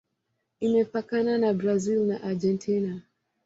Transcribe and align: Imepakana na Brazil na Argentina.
Imepakana 0.65 1.33
na 1.41 1.49
Brazil 1.59 1.99
na 2.09 2.17
Argentina. 2.29 2.91